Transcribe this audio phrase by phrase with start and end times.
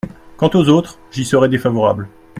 [0.35, 2.09] Quant aux autres, j’y serais défavorable.